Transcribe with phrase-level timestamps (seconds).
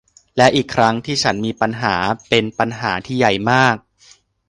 [0.37, 1.95] และอีกครั้งที่ฉันมีปัญญา
[2.29, 3.75] เป็นปัญหาที่ใหญ่มาก